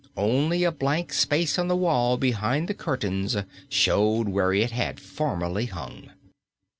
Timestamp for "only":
0.17-0.63